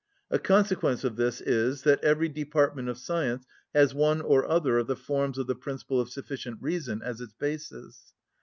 A 0.31 0.39
consequence 0.39 1.03
of 1.03 1.15
this 1.15 1.41
is, 1.41 1.83
that 1.83 2.03
every 2.03 2.27
department 2.27 2.89
of 2.89 2.97
science 2.97 3.45
has 3.71 3.93
one 3.93 4.19
or 4.19 4.49
other 4.49 4.79
of 4.79 4.87
the 4.87 4.95
forms 4.95 5.37
of 5.37 5.45
the 5.45 5.53
principle 5.53 6.01
of 6.01 6.09
sufficient 6.09 6.59
reason 6.59 7.03
as 7.03 7.21
its 7.21 7.33
basis. 7.35 8.11